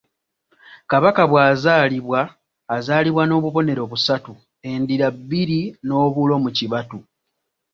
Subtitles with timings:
[0.91, 2.21] Kabaka bw’azaalibwa,
[2.77, 4.33] azaalibwa n'obubonero busatu;
[4.69, 6.97] endira bbiri, n’obulo mu kibatu.